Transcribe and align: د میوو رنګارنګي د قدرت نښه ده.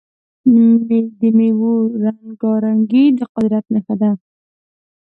د 1.19 1.21
میوو 1.37 1.73
رنګارنګي 2.03 3.05
د 3.17 3.19
قدرت 3.33 3.65
نښه 3.73 3.95
ده. 4.01 4.11